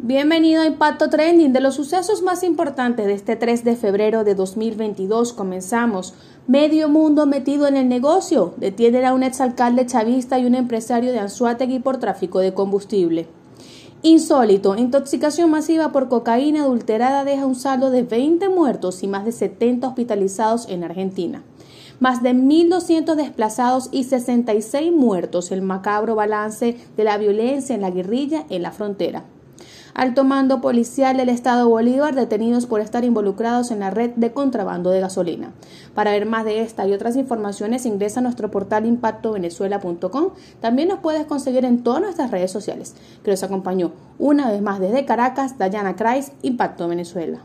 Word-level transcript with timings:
Bienvenido 0.00 0.62
a 0.62 0.66
Impacto 0.66 1.10
Trending. 1.10 1.52
De 1.52 1.60
los 1.60 1.74
sucesos 1.74 2.22
más 2.22 2.44
importantes 2.44 3.06
de 3.06 3.14
este 3.14 3.34
3 3.34 3.64
de 3.64 3.74
febrero 3.74 4.22
de 4.22 4.36
2022 4.36 5.32
comenzamos. 5.32 6.14
Medio 6.46 6.88
mundo 6.88 7.26
metido 7.26 7.66
en 7.66 7.76
el 7.76 7.88
negocio. 7.88 8.54
Detienen 8.58 9.04
a 9.04 9.12
un 9.12 9.24
exalcalde 9.24 9.86
chavista 9.86 10.38
y 10.38 10.46
un 10.46 10.54
empresario 10.54 11.10
de 11.10 11.18
Anzuategui 11.18 11.80
por 11.80 11.98
tráfico 11.98 12.38
de 12.38 12.54
combustible. 12.54 13.26
Insólito, 14.02 14.76
intoxicación 14.76 15.50
masiva 15.50 15.90
por 15.90 16.08
cocaína 16.08 16.62
adulterada 16.62 17.24
deja 17.24 17.46
un 17.46 17.56
saldo 17.56 17.90
de 17.90 18.04
20 18.04 18.48
muertos 18.50 19.02
y 19.02 19.08
más 19.08 19.24
de 19.24 19.32
70 19.32 19.88
hospitalizados 19.88 20.68
en 20.68 20.84
Argentina. 20.84 21.42
Más 21.98 22.22
de 22.22 22.34
1.200 22.34 23.16
desplazados 23.16 23.88
y 23.90 24.04
66 24.04 24.92
muertos, 24.92 25.50
el 25.50 25.62
macabro 25.62 26.14
balance 26.14 26.76
de 26.96 27.02
la 27.02 27.18
violencia 27.18 27.74
en 27.74 27.80
la 27.80 27.90
guerrilla 27.90 28.46
en 28.48 28.62
la 28.62 28.70
frontera 28.70 29.24
alto 29.98 30.22
mando 30.22 30.60
policial 30.60 31.16
del 31.16 31.28
Estado 31.28 31.68
Bolívar 31.68 32.14
detenidos 32.14 32.66
por 32.66 32.80
estar 32.80 33.04
involucrados 33.04 33.72
en 33.72 33.80
la 33.80 33.90
red 33.90 34.10
de 34.14 34.32
contrabando 34.32 34.90
de 34.90 35.00
gasolina. 35.00 35.50
Para 35.92 36.12
ver 36.12 36.24
más 36.24 36.44
de 36.44 36.60
esta 36.60 36.86
y 36.86 36.92
otras 36.92 37.16
informaciones 37.16 37.84
ingresa 37.84 38.20
a 38.20 38.22
nuestro 38.22 38.48
portal 38.48 38.86
impactovenezuela.com. 38.86 40.30
También 40.60 40.86
nos 40.86 41.00
puedes 41.00 41.26
conseguir 41.26 41.64
en 41.64 41.82
todas 41.82 42.00
nuestras 42.00 42.30
redes 42.30 42.52
sociales. 42.52 42.94
Que 43.24 43.32
nos 43.32 43.42
acompañó 43.42 43.90
una 44.20 44.48
vez 44.52 44.62
más 44.62 44.78
desde 44.78 45.04
Caracas, 45.04 45.58
Dayana 45.58 45.96
Kreis, 45.96 46.30
Impacto 46.42 46.86
Venezuela. 46.86 47.40